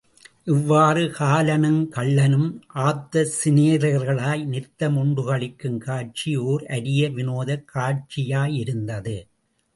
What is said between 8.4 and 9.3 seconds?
யிருந்தது.